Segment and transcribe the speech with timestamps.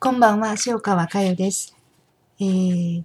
[0.00, 1.74] こんばんは、塩川佳代です。
[2.38, 3.04] えー、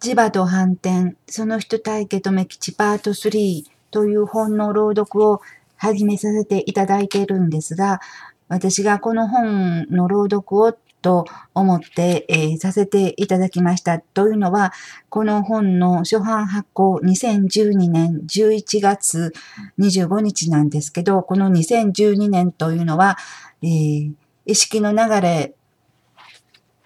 [0.00, 5.42] 磁場と反転、その人体家とめきちパート3という本の朗読を
[5.76, 8.00] 始めさせていただいているんですが、
[8.48, 10.72] 私がこの本の朗読を
[11.02, 13.98] と思って、えー、させていただきました。
[13.98, 14.72] というのは、
[15.10, 19.34] この本の初版発行2012年11月
[19.78, 23.18] 25日なんですけど、この2012年というのは、
[23.62, 24.12] えー、
[24.46, 25.54] 意識の流れ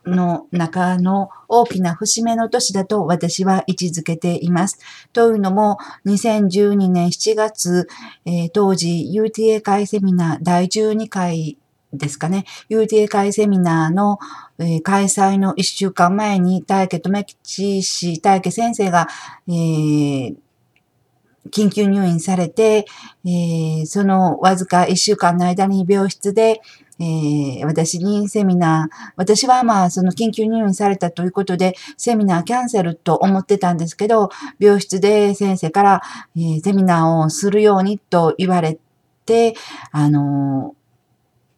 [0.07, 4.79] の中の大きな節目の年だと私は位置づけています。
[5.13, 7.89] というのも、2012年7月、
[8.25, 11.59] えー、当時 UTA 会セミナー第12回
[11.93, 14.19] ですかね、UTA 会セミナーの、
[14.59, 19.09] えー、開催の1週間前に大家留吉氏、大家先生が、
[19.49, 20.35] えー
[21.51, 22.87] 緊急入院されて、
[23.25, 26.61] えー、そのわずか1週間の間に病室で、
[27.03, 36.03] えー、私にセミナー、私はまあその緊急入院されたということで、セミナーキャンセルと思ってたんですけど、病室で先生から、
[36.37, 38.79] えー、セミナーをするようにと言われ
[39.27, 39.55] て、
[39.91, 40.77] あの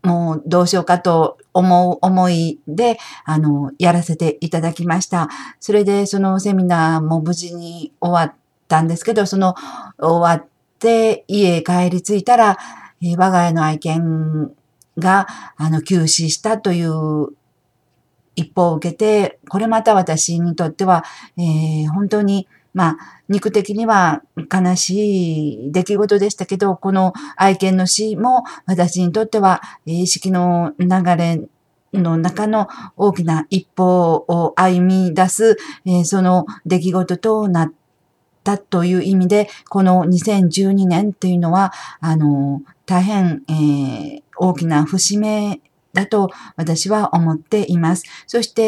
[0.02, 5.28] もうどうしようかと思う思いで、あの、やらせていただきました。
[5.60, 9.54] それでそのセミナーも無事に終わったんですけど、その
[9.98, 12.58] 終わって家へ帰り着いたら、
[13.02, 14.54] えー、我が家の愛犬
[14.98, 17.28] が、あの、休止したという
[18.36, 21.04] 一報を受けて、これまた私にとっては、
[21.36, 22.96] えー、本当に、まあ、
[23.28, 24.22] 肉的には
[24.52, 31.40] 悲しい出来事でしたけど、この愛犬の死も私にとっては意識の流れ
[31.92, 35.56] の中の大きな一歩を歩み出す、
[35.86, 37.72] えー、その出来事となっ
[38.42, 45.60] たという意味で、この2012年っていうのは、あの、大変、えー、大きな節目
[45.94, 48.04] だと私は思っています。
[48.26, 48.62] そして、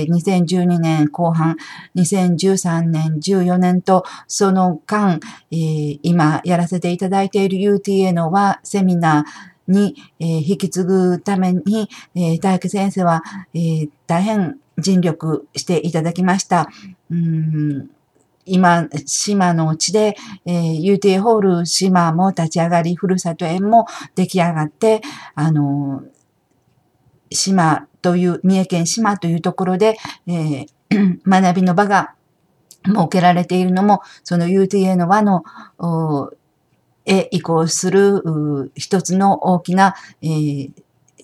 [0.00, 1.56] えー、2012年後半、
[1.94, 13.22] 2013年、14年と、その間、えー、今やらせていただいている UTA のはセミナーに、えー、引き継ぐために、えー、大学先生は、
[13.54, 16.68] えー、大変尽力していただきました。
[17.10, 17.90] うん
[18.44, 20.16] 今、島のうちで、
[20.46, 25.00] えー、UT ホール島も立ち上がり、ふるさと園も出来上がって、
[25.34, 26.02] あの、
[27.30, 32.14] 島という、三重県島というところで、えー、 学びの場が
[32.84, 35.44] 設けられているのも、その UTA の輪の、
[37.04, 40.72] へ移行する一つの大きな、えー、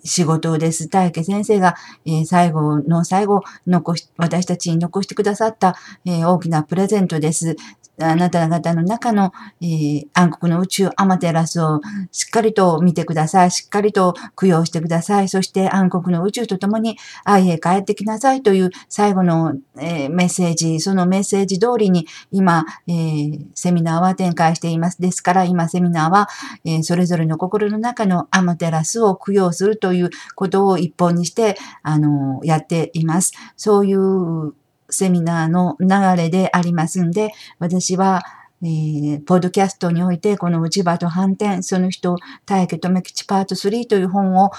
[0.05, 0.89] 仕事です。
[0.89, 7.57] 大家先生が、え、最後の最後残し、私たちに残してくださった、え、大きなプレゼントです。
[8.01, 11.81] あなた方の中の、えー、暗黒の宇宙アマテラスを
[12.13, 13.51] しっかりと見てください。
[13.51, 15.29] しっかりと供養してください。
[15.29, 25.01] そして暗黒の宇宙とともに愛へ帰ってきなさいという最後の、えー、メッセージ、そのメッセージ通りに今、えー、セミナーは展開しています。
[25.01, 26.29] ですから今セミナーは、
[26.65, 33.33] え、それぞれの心の中のアマテラスを供養するということを一本にして、あの、やっています。
[33.57, 34.55] そういう
[34.91, 38.23] セミナーの流れでありますんで、私は、
[38.61, 44.51] えー、ポッドキャストにおいて、この内場と反転、その人、大家留吉パート3という本を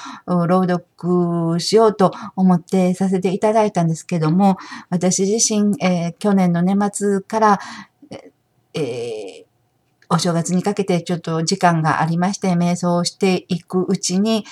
[0.48, 4.58] 朗読しようと思ってさせていただいたんですけども、
[4.90, 7.60] 私自身、えー、去年の年末から、
[8.74, 9.46] えー、
[10.10, 14.46] お正月にかけてちょっと時間がありまして、瞑想をしていくうちに、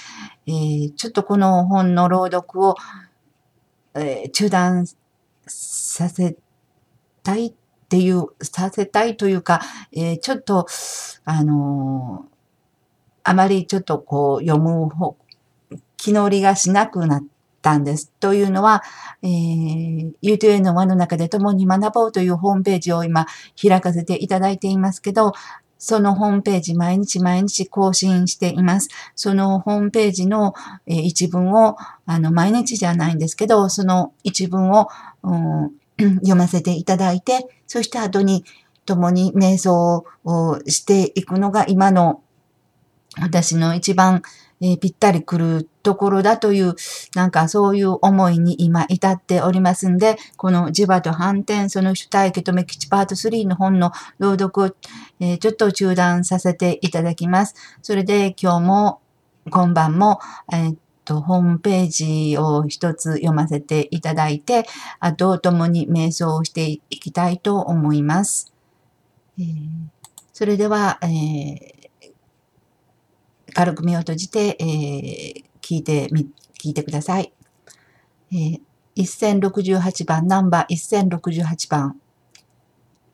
[0.45, 2.75] えー、ちょっとこの本の朗読を、
[3.95, 4.85] えー、中断
[5.47, 6.37] させ
[7.23, 7.53] たいっ
[7.89, 10.67] ていう、させたいというか、えー、ちょっと、
[11.25, 12.37] あのー、
[13.23, 15.17] あまりちょっとこう読む方、
[15.97, 17.23] 気乗りがしなくなっ
[17.61, 18.11] たんです。
[18.19, 18.83] というのは、
[19.21, 23.25] えー、U2A の輪の中で共に学ぼうというホームページを今
[23.61, 25.33] 開かせていただいていますけど、
[25.77, 28.89] そのホームページ毎日毎日更新しています。
[29.15, 30.53] そのホームページの、
[30.85, 34.89] 一文を、あの、毎日じゃないんですけど、その一文を、
[35.23, 35.71] うん、
[36.19, 38.45] 読ませていただいて、そして後に
[38.85, 42.21] 共に瞑想をしていくのが今の
[43.19, 44.21] 私の一番、
[44.61, 46.75] えー、ぴったりくるところだという、
[47.17, 54.75] なんかそういう思いに今至っておりますんで、この磁場と反転、その主体受け止め基地パート3の本の朗読を、
[55.19, 57.55] えー、ちょっと中断させていただきます。
[57.81, 59.01] それで今日も、
[59.49, 60.19] 今晩も、
[60.53, 64.67] えーと、ホームページを一つ読ませていただいて、
[64.99, 68.53] あと、共に瞑想をしていきたいと思います。
[69.39, 69.45] えー、
[70.33, 71.77] それでは、えー
[73.57, 76.29] 軽く目を閉じて、えー、聞いてみ、
[76.67, 77.31] 聞いてください。
[78.31, 78.59] えー、
[78.97, 81.97] 1068番、ナンバー1068番。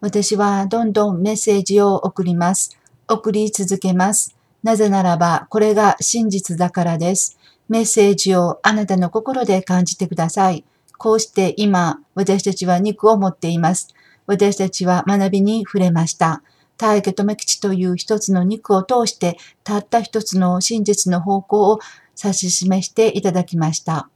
[0.01, 2.77] 私はどんどんメッセージを送ります。
[3.07, 4.35] 送り続けます。
[4.63, 7.37] なぜならば、これが真実だからです。
[7.69, 10.65] メッセージをあなたの心で感じてください。
[10.97, 13.93] こうして今、私たちは肉を持っています。
[14.25, 16.41] 私たちは学びに触れました。
[16.77, 21.79] 大家留吉という一つの肉を通して、たった一つの真実の方向を
[22.21, 24.09] 指し示していただきました。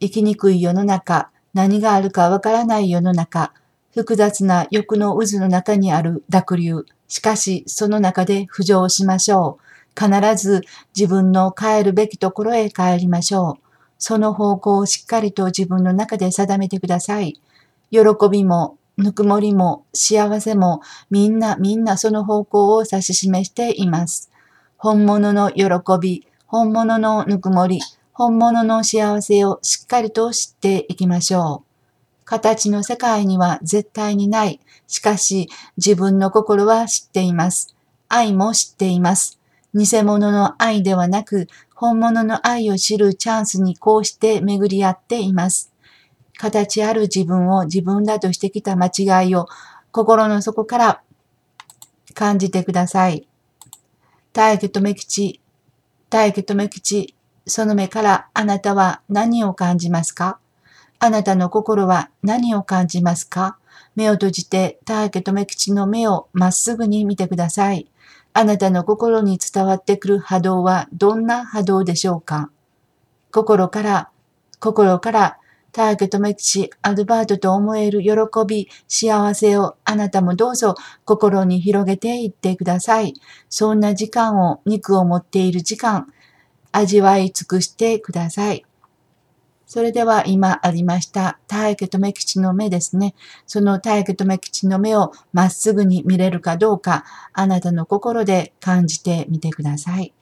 [0.00, 3.52] 生きにくい世の中、何があるかわからない世の中、
[3.94, 6.86] 複雑な欲の渦の中にある濁流。
[7.08, 9.72] しかし、その中で浮上しましょう。
[9.94, 10.62] 必ず
[10.96, 13.62] 自分の帰るべきところへ帰りましょう。
[13.98, 17.38] その方向をしっかりと自分の中で定めてください。
[17.90, 18.00] 喜
[18.30, 20.80] びも、ぬくもりも、幸せも、
[21.10, 24.31] みんなみんなその方向を指し示しています。
[24.84, 25.66] 本物の喜
[26.00, 27.78] び、本物のぬくもり、
[28.12, 32.24] 本物の幸せをしっかりと知っていきましょう。
[32.24, 34.58] 形の世界には絶対にない。
[34.88, 37.76] しかし、自分の心は知っています。
[38.08, 39.38] 愛も知っています。
[39.72, 41.46] 偽物の愛ではなく、
[41.76, 45.72] 本物の愛を知るチャンスにこうして巡り合っています。
[46.38, 49.46] 形ある自分を自分だとしてきた間違いを
[49.92, 51.02] 心の底から
[52.14, 53.28] 感じてください。
[54.34, 55.42] 大家留吉、
[56.08, 57.14] 大家留吉、
[57.46, 60.38] その目からあなたは何を感じますか？
[60.98, 63.58] あなたの心は何を感じますか？
[63.94, 67.88] 目を閉じて、大家留吉の目をまっすぐに見てください。
[68.32, 72.50] あなたの心に伝わってくる波動はどんな波動でしょうか？
[73.32, 74.08] 心から、
[74.60, 75.38] 心から、
[75.72, 78.10] 大家留吉、アルバートと思える喜
[78.46, 80.74] び、幸せをあなたもどうぞ
[81.04, 83.14] 心に広げていってください。
[83.48, 86.12] そんな時間を、肉を持っている時間、
[86.72, 88.64] 味わい尽くしてください。
[89.66, 93.14] それでは今ありました大家留吉の目ですね。
[93.46, 100.12] その大家留吉の目をまっすぐに見れるかどうか、あなたの心で感じてみてください。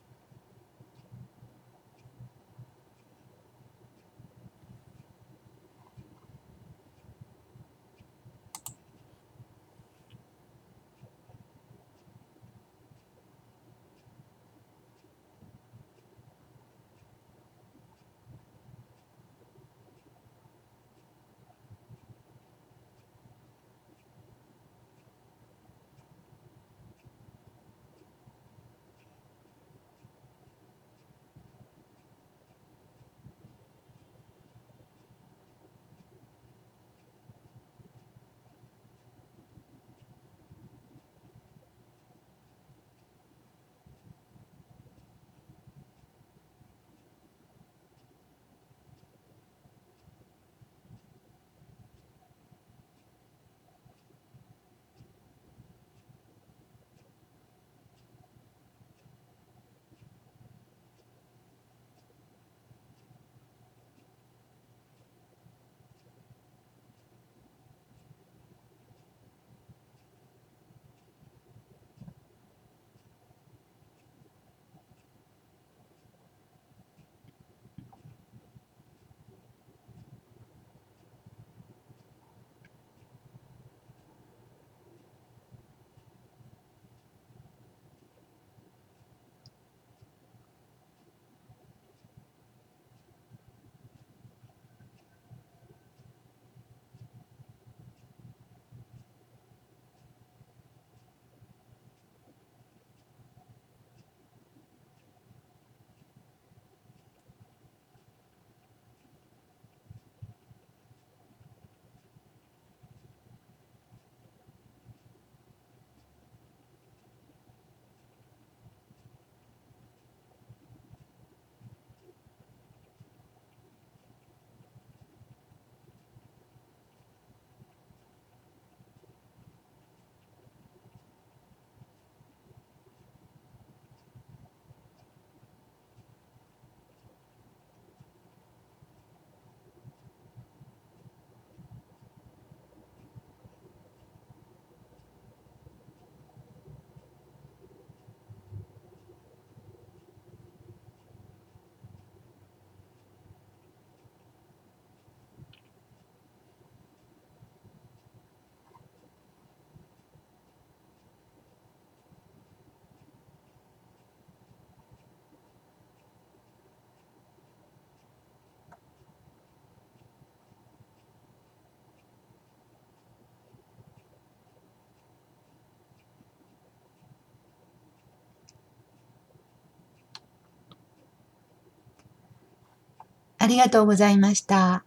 [183.51, 184.85] ありがとうございました。